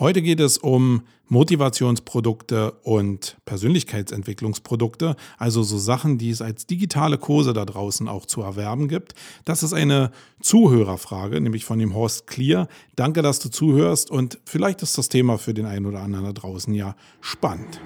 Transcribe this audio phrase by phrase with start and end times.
[0.00, 7.52] Heute geht es um Motivationsprodukte und Persönlichkeitsentwicklungsprodukte, also so Sachen, die es als digitale Kurse
[7.52, 9.16] da draußen auch zu erwerben gibt.
[9.44, 12.68] Das ist eine Zuhörerfrage, nämlich von dem Horst Clear.
[12.94, 16.32] Danke, dass du zuhörst und vielleicht ist das Thema für den einen oder anderen da
[16.32, 17.80] draußen ja spannend.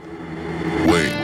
[0.85, 1.15] Wait.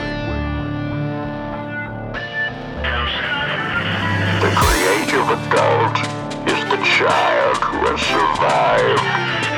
[4.41, 5.98] The creative adult
[6.46, 9.57] is the child who has survived.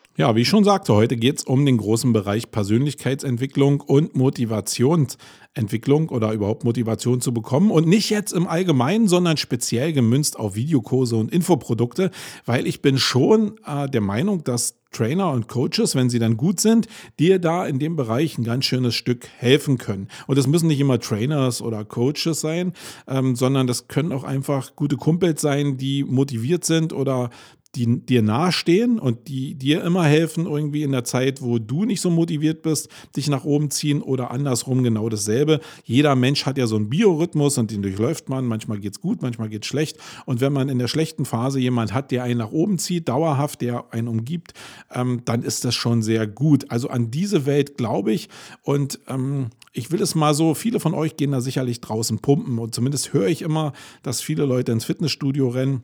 [0.17, 6.09] Ja, wie ich schon sagte, heute geht es um den großen Bereich Persönlichkeitsentwicklung und Motivationsentwicklung
[6.09, 7.71] oder überhaupt Motivation zu bekommen.
[7.71, 12.11] Und nicht jetzt im Allgemeinen, sondern speziell gemünzt auf Videokurse und Infoprodukte,
[12.45, 16.59] weil ich bin schon äh, der Meinung, dass Trainer und Coaches, wenn sie dann gut
[16.59, 16.87] sind,
[17.17, 20.09] dir da in dem Bereich ein ganz schönes Stück helfen können.
[20.27, 22.73] Und das müssen nicht immer Trainers oder Coaches sein,
[23.07, 27.29] ähm, sondern das können auch einfach gute Kumpels sein, die motiviert sind oder
[27.75, 32.01] die dir nahestehen und die dir immer helfen, irgendwie in der Zeit, wo du nicht
[32.01, 35.61] so motiviert bist, dich nach oben ziehen oder andersrum genau dasselbe.
[35.85, 38.45] Jeder Mensch hat ja so einen Biorhythmus und den durchläuft man.
[38.45, 39.97] Manchmal geht es gut, manchmal geht es schlecht.
[40.25, 43.61] Und wenn man in der schlechten Phase jemand hat, der einen nach oben zieht, dauerhaft,
[43.61, 44.53] der einen umgibt,
[44.93, 46.69] ähm, dann ist das schon sehr gut.
[46.69, 48.27] Also an diese Welt glaube ich
[48.63, 52.59] und ähm, ich will es mal so, viele von euch gehen da sicherlich draußen pumpen
[52.59, 53.71] und zumindest höre ich immer,
[54.03, 55.83] dass viele Leute ins Fitnessstudio rennen.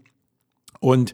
[0.80, 1.14] Und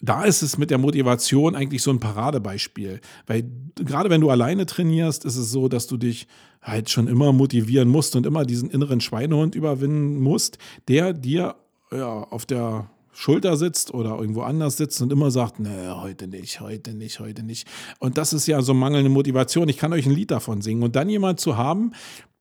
[0.00, 3.00] da ist es mit der Motivation eigentlich so ein Paradebeispiel.
[3.26, 6.26] Weil gerade wenn du alleine trainierst, ist es so, dass du dich
[6.62, 11.56] halt schon immer motivieren musst und immer diesen inneren Schweinehund überwinden musst, der dir
[11.90, 16.60] ja, auf der Schulter sitzt oder irgendwo anders sitzt und immer sagt, nee, heute nicht,
[16.60, 17.66] heute nicht, heute nicht.
[17.98, 19.68] Und das ist ja so mangelnde Motivation.
[19.68, 20.84] Ich kann euch ein Lied davon singen.
[20.84, 21.92] Und dann jemand zu haben,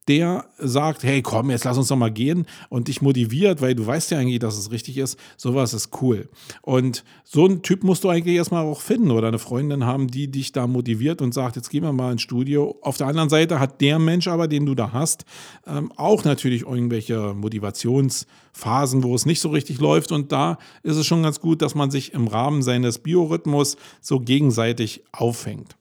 [0.08, 3.86] der sagt, hey, komm, jetzt lass uns doch mal gehen und dich motiviert, weil du
[3.86, 5.20] weißt ja eigentlich, dass es richtig ist.
[5.38, 6.30] Sowas ist cool.
[6.62, 10.30] Und so einen Typ musst du eigentlich erstmal auch finden oder eine Freundin haben, die
[10.30, 12.78] dich da motiviert und sagt, jetzt gehen wir mal ins Studio.
[12.82, 15.26] Auf der anderen Seite hat der Mensch aber, den du da hast,
[15.66, 20.12] ähm, auch natürlich irgendwelche Motivationsphasen, wo es nicht so richtig läuft.
[20.12, 24.20] Und da ist es schon ganz gut, dass man sich im Rahmen seines Biorhythmus so
[24.20, 25.77] gegenseitig auffängt.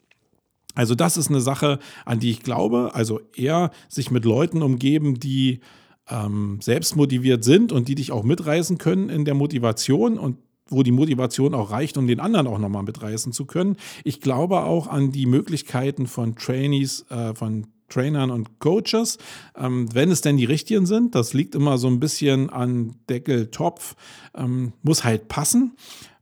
[0.77, 2.91] Also das ist eine Sache, an die ich glaube.
[2.95, 5.61] Also eher sich mit Leuten umgeben, die
[6.09, 10.37] ähm, selbst motiviert sind und die dich auch mitreißen können in der Motivation und
[10.69, 13.77] wo die Motivation auch reicht, um den anderen auch nochmal mitreißen zu können.
[14.05, 19.19] Ich glaube auch an die Möglichkeiten von Trainees, äh, von Trainern und Coaches,
[19.57, 21.15] ähm, wenn es denn die richtigen sind.
[21.15, 23.95] Das liegt immer so ein bisschen an Deckel, Topf,
[24.35, 25.77] ähm, muss halt passen.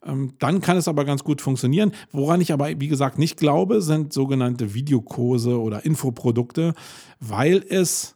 [0.04, 1.92] Ähm, dann kann es aber ganz gut funktionieren.
[2.12, 6.74] Woran ich aber, wie gesagt, nicht glaube, sind sogenannte Videokurse oder Infoprodukte,
[7.20, 8.13] weil es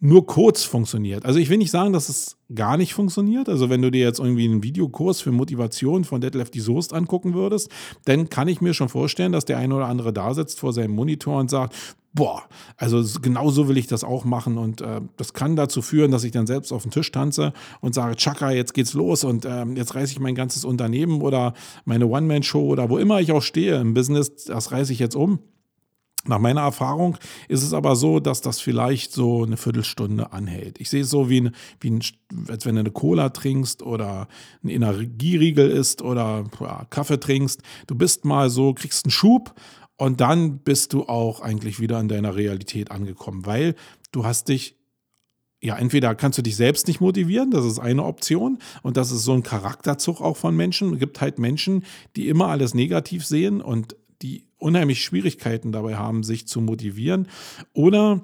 [0.00, 1.26] nur kurz funktioniert.
[1.26, 3.50] Also ich will nicht sagen, dass es gar nicht funktioniert.
[3.50, 7.34] Also wenn du dir jetzt irgendwie einen Videokurs für Motivation von Detlef die Soest angucken
[7.34, 7.70] würdest,
[8.06, 10.94] dann kann ich mir schon vorstellen, dass der eine oder andere da sitzt vor seinem
[10.94, 11.74] Monitor und sagt,
[12.14, 12.42] boah,
[12.76, 16.24] also genau so will ich das auch machen und äh, das kann dazu führen, dass
[16.24, 19.64] ich dann selbst auf den Tisch tanze und sage, Chaka, jetzt geht's los und äh,
[19.76, 21.52] jetzt reiße ich mein ganzes Unternehmen oder
[21.84, 25.40] meine One-Man-Show oder wo immer ich auch stehe im Business, das reiße ich jetzt um.
[26.26, 27.16] Nach meiner Erfahrung
[27.48, 30.78] ist es aber so, dass das vielleicht so eine Viertelstunde anhält.
[30.78, 32.02] Ich sehe es so wie, ein, wie ein,
[32.48, 34.28] als wenn du eine Cola trinkst oder
[34.62, 37.62] ein Energieriegel isst oder ja, Kaffee trinkst.
[37.86, 39.54] Du bist mal so, kriegst einen Schub
[39.96, 43.74] und dann bist du auch eigentlich wieder in deiner Realität angekommen, weil
[44.12, 44.76] du hast dich
[45.62, 48.58] ja, entweder kannst du dich selbst nicht motivieren, das ist eine Option.
[48.82, 50.94] Und das ist so ein Charakterzug auch von Menschen.
[50.94, 51.84] Es gibt halt Menschen,
[52.16, 57.28] die immer alles negativ sehen und die unheimlich Schwierigkeiten dabei haben, sich zu motivieren.
[57.72, 58.22] Oder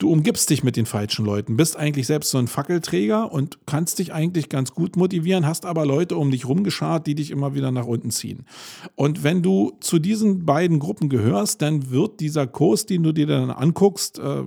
[0.00, 3.98] du umgibst dich mit den falschen Leuten, bist eigentlich selbst so ein Fackelträger und kannst
[3.98, 7.70] dich eigentlich ganz gut motivieren, hast aber Leute um dich rumgeschart, die dich immer wieder
[7.70, 8.46] nach unten ziehen.
[8.94, 13.26] Und wenn du zu diesen beiden Gruppen gehörst, dann wird dieser Kurs, den du dir
[13.26, 14.44] dann anguckst, äh,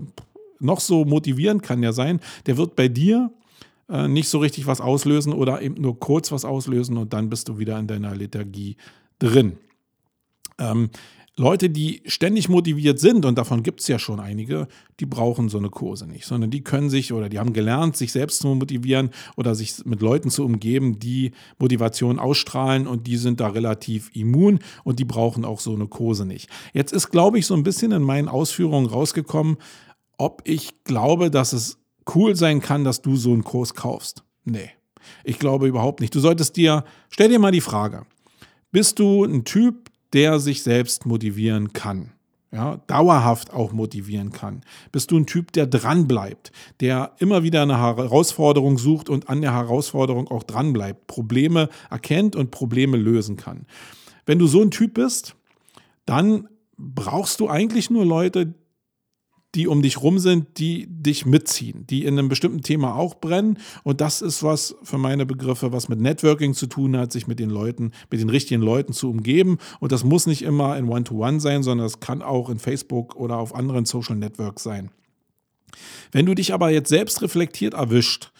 [0.60, 3.32] noch so motivierend kann ja sein, der wird bei dir
[3.90, 7.50] äh, nicht so richtig was auslösen oder eben nur kurz was auslösen und dann bist
[7.50, 8.78] du wieder in deiner Lethargie
[9.20, 9.58] drin.
[10.60, 10.90] Ähm,
[11.36, 14.68] Leute, die ständig motiviert sind, und davon gibt es ja schon einige,
[15.00, 18.12] die brauchen so eine Kurse nicht, sondern die können sich oder die haben gelernt, sich
[18.12, 23.40] selbst zu motivieren oder sich mit Leuten zu umgeben, die Motivation ausstrahlen und die sind
[23.40, 26.50] da relativ immun und die brauchen auch so eine Kurse nicht.
[26.72, 29.58] Jetzt ist, glaube ich, so ein bisschen in meinen Ausführungen rausgekommen,
[30.20, 31.80] ob ich glaube, dass es
[32.14, 34.24] cool sein kann, dass du so einen Kurs kaufst.
[34.46, 34.70] Nee,
[35.24, 36.14] ich glaube überhaupt nicht.
[36.14, 38.06] Du solltest dir, stell dir mal die Frage,
[38.72, 39.83] bist du ein Typ,
[40.14, 42.12] der sich selbst motivieren kann.
[42.52, 44.62] Ja, dauerhaft auch motivieren kann.
[44.92, 46.52] Bist du ein Typ, der dranbleibt,
[46.82, 52.52] der immer wieder eine Herausforderung sucht und an der Herausforderung auch dranbleibt, Probleme erkennt und
[52.52, 53.66] Probleme lösen kann.
[54.28, 55.36] Wenn du so ein Typ bist,
[56.06, 58.54] dann brauchst du eigentlich nur Leute,
[59.56, 63.60] die um dich rum sind, die dich mitziehen, die in einem bestimmten Thema auch brennen.
[63.84, 67.40] Und das ist was für meine Begriffe, was mit Networking zu tun hat, sich mit
[67.40, 69.60] den Leuten, mit den richtigen Leuten zu umgeben.
[69.80, 73.16] Und das muss nicht immer in One-to-One -One sein, sondern es kann auch in Facebook
[73.16, 74.90] oder auf anderen Social Networks sein.
[76.12, 78.32] Wenn du dich aber jetzt selbst reflektiert erwischt,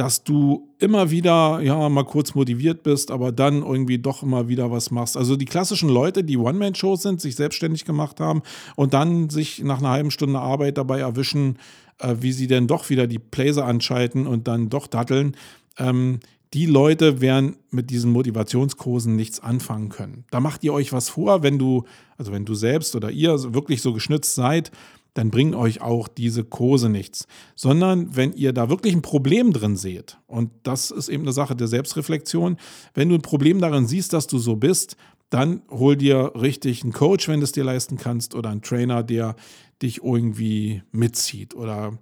[0.00, 4.70] dass du immer wieder, ja, mal kurz motiviert bist, aber dann irgendwie doch immer wieder
[4.70, 5.14] was machst.
[5.14, 8.40] Also die klassischen Leute, die One-Man-Shows sind, sich selbstständig gemacht haben
[8.76, 11.58] und dann sich nach einer halben Stunde Arbeit dabei erwischen,
[11.98, 15.36] äh, wie sie denn doch wieder die Playser anschalten und dann doch datteln.
[15.76, 16.20] Ähm,
[16.54, 20.24] die Leute werden mit diesen Motivationskursen nichts anfangen können.
[20.30, 21.84] Da macht ihr euch was vor, wenn du,
[22.16, 24.72] also wenn du selbst oder ihr wirklich so geschnitzt seid,
[25.14, 27.26] dann bringen euch auch diese Kurse nichts.
[27.54, 31.56] Sondern wenn ihr da wirklich ein Problem drin seht, und das ist eben eine Sache
[31.56, 32.56] der Selbstreflexion,
[32.94, 34.96] wenn du ein Problem darin siehst, dass du so bist,
[35.30, 39.02] dann hol dir richtig einen Coach, wenn du es dir leisten kannst, oder einen Trainer,
[39.02, 39.36] der
[39.80, 41.98] dich irgendwie mitzieht oder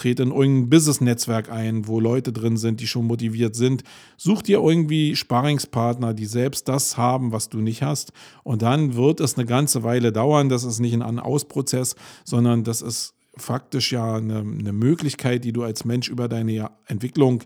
[0.00, 3.82] trete in irgendein Business-Netzwerk ein, wo Leute drin sind, die schon motiviert sind.
[4.16, 8.12] Such dir irgendwie Sparingspartner, die selbst das haben, was du nicht hast.
[8.42, 10.48] Und dann wird es eine ganze Weile dauern.
[10.48, 15.62] Das ist nicht ein An-Aus-Prozess, sondern das ist faktisch ja eine, eine Möglichkeit, die du
[15.62, 17.42] als Mensch über deine Entwicklung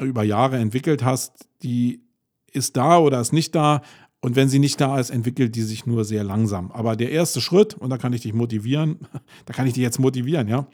[0.00, 2.02] über Jahre entwickelt hast, die
[2.52, 3.82] ist da oder ist nicht da.
[4.20, 6.72] Und wenn sie nicht da ist, entwickelt die sich nur sehr langsam.
[6.72, 9.00] Aber der erste Schritt, und da kann ich dich motivieren,
[9.44, 10.66] da kann ich dich jetzt motivieren, ja,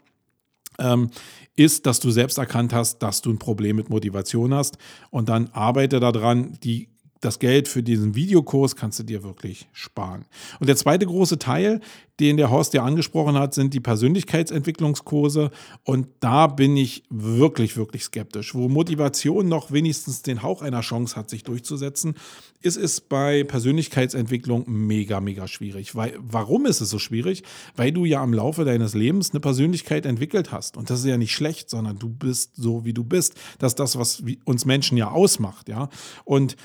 [1.55, 4.77] ist, dass du selbst erkannt hast, dass du ein Problem mit Motivation hast.
[5.09, 6.89] Und dann arbeite daran, die
[7.21, 10.25] das Geld für diesen Videokurs kannst du dir wirklich sparen.
[10.59, 11.79] Und der zweite große Teil,
[12.19, 15.51] den der Horst ja angesprochen hat, sind die Persönlichkeitsentwicklungskurse.
[15.83, 18.53] Und da bin ich wirklich, wirklich skeptisch.
[18.53, 22.15] Wo Motivation noch wenigstens den Hauch einer Chance hat, sich durchzusetzen,
[22.61, 25.95] ist es bei Persönlichkeitsentwicklung mega, mega schwierig.
[25.95, 27.43] Weil, warum ist es so schwierig?
[27.75, 30.75] Weil du ja im Laufe deines Lebens eine Persönlichkeit entwickelt hast.
[30.77, 33.35] Und das ist ja nicht schlecht, sondern du bist so, wie du bist.
[33.59, 35.69] Das ist das, was uns Menschen ja ausmacht.
[35.69, 35.89] Ja.
[36.23, 36.55] Und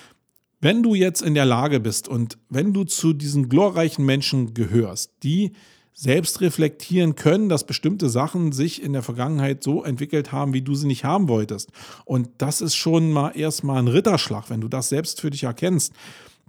[0.66, 5.12] wenn du jetzt in der Lage bist und wenn du zu diesen glorreichen Menschen gehörst,
[5.22, 5.52] die
[5.92, 10.74] selbst reflektieren können, dass bestimmte Sachen sich in der Vergangenheit so entwickelt haben, wie du
[10.74, 11.70] sie nicht haben wolltest.
[12.04, 15.92] Und das ist schon mal erstmal ein Ritterschlag, wenn du das selbst für dich erkennst.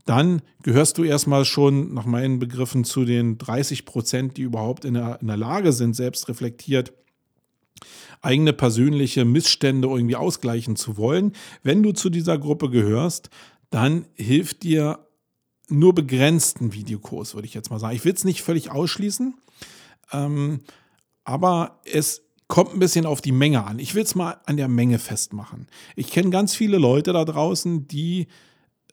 [0.07, 4.95] Dann gehörst du erstmal schon nach meinen Begriffen zu den 30 Prozent, die überhaupt in
[4.95, 6.91] der, in der Lage sind, selbst reflektiert
[8.21, 11.33] eigene persönliche Missstände irgendwie ausgleichen zu wollen.
[11.63, 13.29] Wenn du zu dieser Gruppe gehörst,
[13.69, 15.07] dann hilft dir
[15.69, 17.95] nur begrenzt ein Videokurs, würde ich jetzt mal sagen.
[17.95, 19.35] Ich will es nicht völlig ausschließen,
[20.13, 20.61] ähm,
[21.23, 23.79] aber es kommt ein bisschen auf die Menge an.
[23.79, 25.67] Ich will es mal an der Menge festmachen.
[25.95, 28.27] Ich kenne ganz viele Leute da draußen, die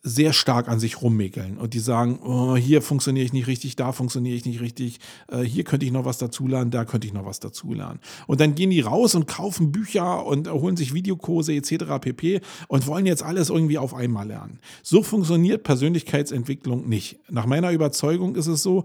[0.07, 3.91] sehr stark an sich rummäkeln und die sagen, oh, hier funktioniere ich nicht richtig, da
[3.91, 7.25] funktioniere ich nicht richtig, äh, hier könnte ich noch was dazulernen, da könnte ich noch
[7.25, 8.01] was dazulernen.
[8.27, 11.99] Und dann gehen die raus und kaufen Bücher und holen sich Videokurse etc.
[12.03, 12.43] pp.
[12.69, 14.61] und wollen jetzt alles irgendwie auf einmal lernen.
[14.83, 17.19] So funktioniert Persönlichkeitsentwicklung nicht.
[17.31, 18.85] Nach meiner Überzeugung ist es so,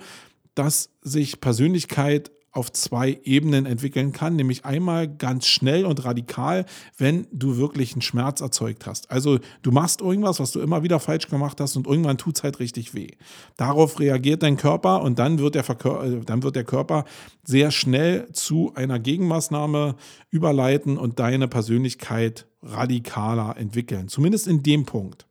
[0.55, 6.65] dass sich Persönlichkeit auf zwei Ebenen entwickeln kann, nämlich einmal ganz schnell und radikal,
[6.97, 9.11] wenn du wirklich einen Schmerz erzeugt hast.
[9.11, 12.43] Also du machst irgendwas, was du immer wieder falsch gemacht hast und irgendwann tut es
[12.43, 13.11] halt richtig weh.
[13.57, 17.05] Darauf reagiert dein Körper und dann wird, der äh, dann wird der Körper
[17.43, 19.95] sehr schnell zu einer Gegenmaßnahme
[20.31, 24.07] überleiten und deine Persönlichkeit radikaler entwickeln.
[24.07, 25.28] Zumindest in dem Punkt.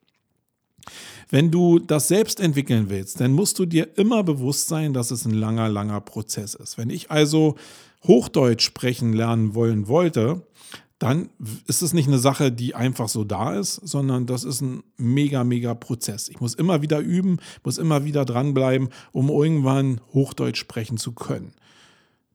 [1.31, 5.25] Wenn du das selbst entwickeln willst, dann musst du dir immer bewusst sein, dass es
[5.25, 6.79] ein langer, langer Prozess ist.
[6.79, 7.57] Wenn ich also
[8.07, 10.43] Hochdeutsch sprechen lernen wollen wollte,
[10.99, 11.31] dann
[11.67, 15.45] ist es nicht eine Sache, die einfach so da ist, sondern das ist ein mega,
[15.45, 16.29] mega Prozess.
[16.29, 21.53] Ich muss immer wieder üben, muss immer wieder dranbleiben, um irgendwann Hochdeutsch sprechen zu können.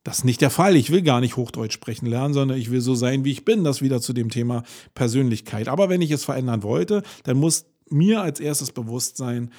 [0.03, 0.75] Das ist nicht der Fall.
[0.75, 3.63] Ich will gar nicht Hochdeutsch sprechen lernen, sondern ich will so sein, wie ich bin.
[3.63, 4.63] Das wieder zu dem Thema
[4.95, 5.67] Persönlichkeit.
[5.67, 9.51] Aber wenn ich es verändern wollte, dann muss mir als erstes bewusst sein,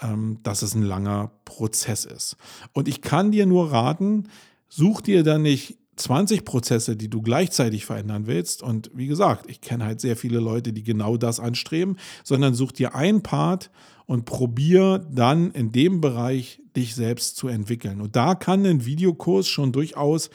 [0.00, 2.36] ähm, dass es ein langer Prozess ist.
[2.72, 4.28] Und ich kann dir nur raten,
[4.68, 8.62] such dir dann nicht 20 Prozesse, die du gleichzeitig verändern willst.
[8.62, 12.72] Und wie gesagt, ich kenne halt sehr viele Leute, die genau das anstreben, sondern such
[12.72, 13.70] dir einen Part
[14.06, 18.00] und probier dann in dem Bereich dich selbst zu entwickeln.
[18.00, 20.30] Und da kann ein Videokurs schon durchaus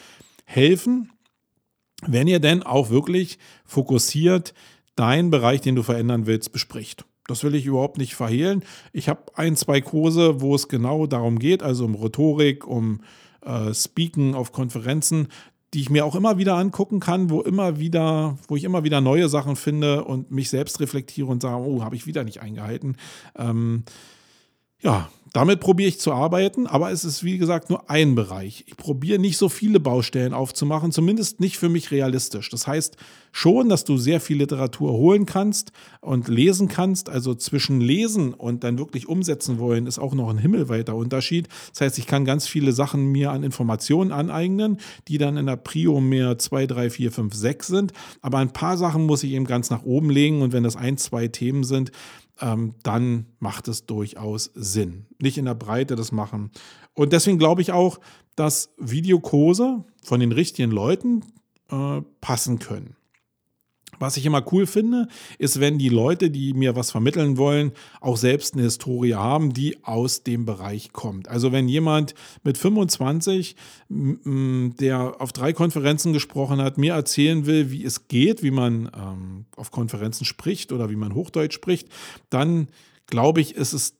[0.46, 1.12] helfen,
[2.06, 4.54] wenn ihr denn auch wirklich fokussiert
[4.96, 7.06] deinen Bereich, den du verändern willst, bespricht.
[7.28, 8.64] Das will ich überhaupt nicht verhehlen.
[8.94, 13.02] Ich habe ein, zwei Kurse, wo es genau darum geht, also um Rhetorik, um
[13.42, 15.28] äh, Speaken auf Konferenzen,
[15.74, 19.02] die ich mir auch immer wieder angucken kann, wo immer wieder, wo ich immer wieder
[19.02, 22.96] neue Sachen finde und mich selbst reflektiere und sage, oh, habe ich wieder nicht eingehalten.
[23.38, 23.84] Ähm,
[24.86, 28.64] ja, damit probiere ich zu arbeiten, aber es ist wie gesagt nur ein Bereich.
[28.68, 32.50] Ich probiere nicht so viele Baustellen aufzumachen, zumindest nicht für mich realistisch.
[32.50, 32.96] Das heißt
[33.34, 37.10] schon, dass du sehr viel Literatur holen kannst und lesen kannst.
[37.10, 41.50] Also zwischen lesen und dann wirklich umsetzen wollen ist auch noch ein himmelweiter Unterschied.
[41.74, 44.78] Das heißt, ich kann ganz viele Sachen mir an Informationen aneignen,
[45.10, 47.94] die dann in der Prio mehr 2, 3, 4, 5, 6 sind.
[48.22, 50.98] Aber ein paar Sachen muss ich eben ganz nach oben legen und wenn das ein,
[50.98, 51.92] zwei Themen sind,
[52.84, 55.06] dann macht es durchaus Sinn.
[55.22, 56.52] Nicht in der Breite das machen.
[56.94, 58.00] Und deswegen glaube ich auch,
[58.36, 61.24] dass Videokurse von den richtigen Leuten
[61.70, 62.96] äh, passen können.
[64.00, 67.72] Was ich immer cool finde, ist, wenn die Leute, die mir was vermitteln wollen,
[68.02, 71.28] auch selbst eine Historie haben, die aus dem Bereich kommt.
[71.28, 73.56] Also wenn jemand mit 25,
[73.90, 79.46] der auf drei Konferenzen gesprochen hat, mir erzählen will, wie es geht, wie man ähm,
[79.56, 81.90] auf Konferenzen spricht oder wie man Hochdeutsch spricht,
[82.30, 82.68] dann
[83.08, 83.96] glaube ich, ist es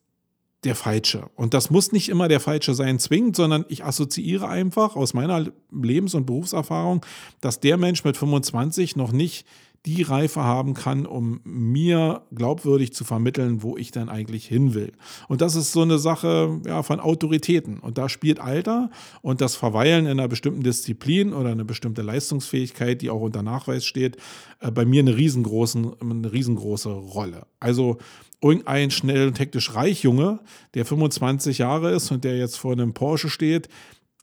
[0.66, 1.30] der Falsche.
[1.36, 5.46] Und das muss nicht immer der Falsche sein, zwingend, sondern ich assoziiere einfach aus meiner
[5.72, 7.06] Lebens- und Berufserfahrung,
[7.40, 9.46] dass der Mensch mit 25 noch nicht
[9.86, 14.94] die Reife haben kann, um mir glaubwürdig zu vermitteln, wo ich dann eigentlich hin will.
[15.28, 17.80] Und das ist so eine Sache ja, von Autoritäten.
[17.80, 18.90] Und da spielt Alter
[19.22, 23.86] und das Verweilen in einer bestimmten Disziplin oder eine bestimmte Leistungsfähigkeit, die auch unter Nachweis
[23.86, 24.18] steht,
[24.60, 27.46] äh, bei mir eine, riesengroßen, eine riesengroße Rolle.
[27.60, 27.98] Also
[28.42, 30.40] irgendein schnell und hektisch reich Junge,
[30.74, 33.70] der 25 Jahre ist und der jetzt vor einem Porsche steht,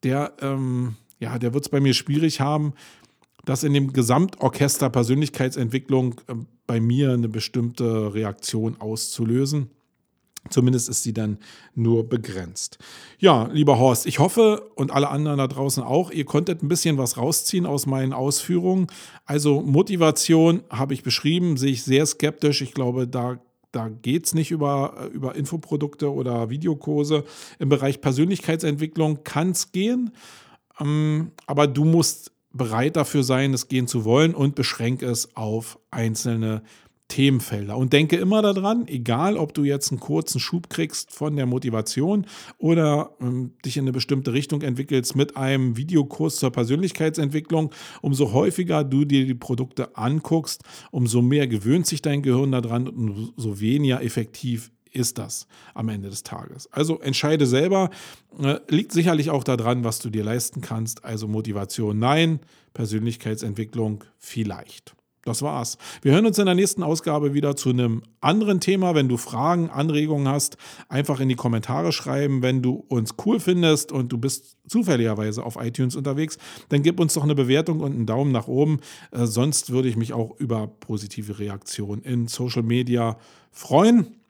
[0.03, 2.75] der, ähm, ja, der wird es bei mir schwierig haben,
[3.45, 6.35] dass in dem Gesamtorchester Persönlichkeitsentwicklung äh,
[6.67, 9.71] bei mir eine bestimmte Reaktion auszulösen.
[10.51, 11.39] Zumindest ist sie dann
[11.75, 12.79] nur begrenzt.
[13.19, 16.99] Ja, lieber Horst, ich hoffe und alle anderen da draußen auch, ihr konntet ein bisschen
[16.99, 18.89] was rausziehen aus meinen Ausführungen.
[19.25, 22.61] Also Motivation habe ich beschrieben, sehe ich sehr skeptisch.
[22.61, 27.25] Ich glaube, da, da geht es nicht über, über Infoprodukte oder Videokurse.
[27.61, 30.11] Im Bereich Persönlichkeitsentwicklung kann es gehen,
[30.81, 35.79] ähm, aber du musst bereit dafür sein, es gehen zu wollen und beschränke es auf
[35.91, 36.63] einzelne
[37.13, 37.77] Themenfelder.
[37.77, 42.25] Und denke immer daran, egal ob du jetzt einen kurzen Schub kriegst von der Motivation
[42.57, 48.83] oder ähm, dich in eine bestimmte Richtung entwickelst mit einem Videokurs zur Persönlichkeitsentwicklung, umso häufiger
[48.83, 54.03] du dir die Produkte anguckst, umso mehr gewöhnt sich dein Gehirn daran und umso weniger
[54.03, 56.71] effektiv ist das am Ende des Tages.
[56.73, 57.91] Also entscheide selber.
[58.41, 61.05] Äh, liegt sicherlich auch daran, was du dir leisten kannst.
[61.05, 62.41] Also Motivation nein,
[62.75, 64.95] Persönlichkeitsentwicklung vielleicht.
[65.25, 65.79] Das war's.
[66.03, 68.97] Wir hören uns in der nächsten Ausgabe wieder zu einem anderen Thema.
[68.97, 70.57] Wenn du Fragen, Anregungen hast,
[70.89, 72.43] einfach in die Kommentare schreiben.
[72.43, 76.39] Wenn du uns cool findest und du bist zufälligerweise auf iTunes unterwegs,
[76.71, 78.81] dann gib uns doch eine Bewertung und einen Daumen nach oben.
[79.13, 83.17] Äh, sonst würde ich mich auch über positive Reaktionen in Social Media
[83.53, 84.22] freuen.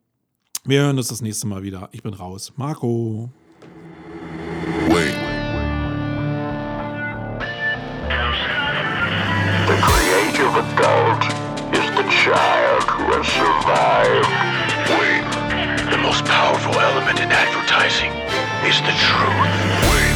[0.64, 1.88] Wir hören uns das nächste Mal wieder.
[1.90, 2.52] Ich bin raus.
[2.54, 3.28] Marco.
[4.87, 5.16] Wait.
[9.66, 11.25] The creative adult
[11.75, 14.31] is the child who has survived.
[15.00, 15.26] Wait.
[15.90, 18.12] The most powerful element in advertising
[18.62, 19.50] is the truth.
[19.90, 20.14] Wait.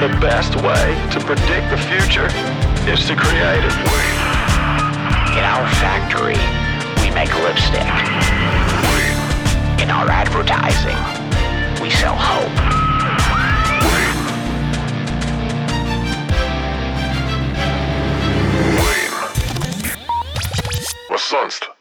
[0.00, 2.30] The best way to predict the future
[2.90, 3.76] is to create it.
[3.84, 4.16] Wait.
[5.36, 6.40] In our factory,
[7.04, 8.87] we make lipstick.
[9.88, 10.98] In our advertising,
[11.82, 12.52] we sell hope.
[21.16, 21.77] Sonst?